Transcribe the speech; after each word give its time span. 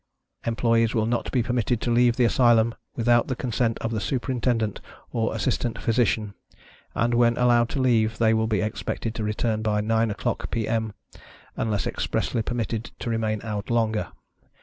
Employees 0.47 0.95
will 0.95 1.05
not 1.05 1.31
be 1.31 1.43
permitted 1.43 1.79
to 1.81 1.91
leave 1.91 2.15
the 2.15 2.25
Asylum 2.25 2.73
without 2.95 3.27
the 3.27 3.35
consent 3.35 3.77
of 3.81 3.91
the 3.91 4.01
Superintendent 4.01 4.81
or 5.11 5.35
Assistant 5.35 5.77
Physician, 5.77 6.33
and, 6.95 7.13
when 7.13 7.37
allowed 7.37 7.69
to 7.69 7.79
leave, 7.79 8.17
they 8.17 8.33
will 8.33 8.47
be 8.47 8.61
expected 8.61 9.13
to 9.13 9.23
return 9.23 9.61
by 9.61 9.79
9 9.79 10.09
oâ€™clock 10.09 10.49
P.Â 10.49 10.71
M.â€"unless 10.73 11.85
expressly 11.85 12.41
permitted 12.41 12.85
to 12.97 13.11
remain 13.11 13.41
out 13.43 13.69
longer. 13.69 14.07